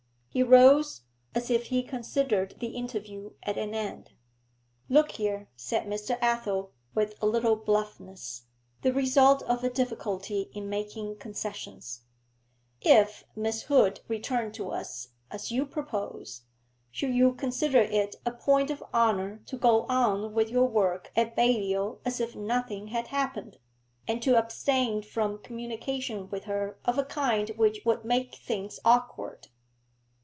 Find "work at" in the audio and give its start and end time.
20.65-21.35